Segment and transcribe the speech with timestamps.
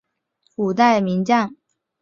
[0.55, 1.55] 五代名将。